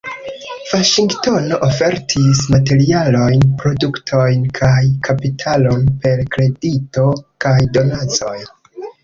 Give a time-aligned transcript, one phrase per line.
[0.69, 4.73] Vaŝingtono ofertis materialojn, produktojn kaj
[5.09, 7.07] kapitalon per kredito
[7.47, 8.37] kaj donacoj.